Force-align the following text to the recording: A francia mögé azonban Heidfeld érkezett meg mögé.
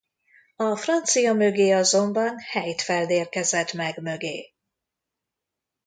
A 0.55 0.75
francia 0.75 1.33
mögé 1.33 1.71
azonban 1.71 2.35
Heidfeld 2.39 3.09
érkezett 3.09 3.73
meg 3.73 4.01
mögé. 4.01 4.53